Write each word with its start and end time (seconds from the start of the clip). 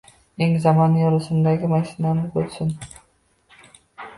Eng 0.45 0.53
zamonaviy 0.63 1.09
rusumdagi 1.15 1.69
mashinamiz 1.73 2.33
bo’lsin. 2.39 2.73